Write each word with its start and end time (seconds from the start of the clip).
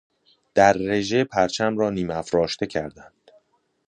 در 0.53 0.73
رژه 0.73 1.23
پرچم 1.23 1.77
را 1.77 1.89
نیمافراشته 1.89 2.65
کردن 2.65 3.11